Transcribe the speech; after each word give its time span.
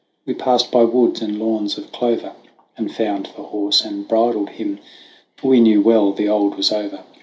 We 0.25 0.33
passed 0.33 0.71
by 0.71 0.83
woods, 0.85 1.21
and 1.21 1.37
lawns 1.37 1.77
of 1.77 1.91
clover, 1.91 2.33
And 2.75 2.91
found 2.91 3.27
the 3.35 3.43
horse 3.43 3.85
and 3.85 4.07
bridled 4.07 4.49
him, 4.49 4.79
For 5.35 5.47
we 5.49 5.59
knew 5.59 5.83
well 5.83 6.11
the 6.11 6.27
old 6.27 6.55
was 6.57 6.71
over. 6.71 7.01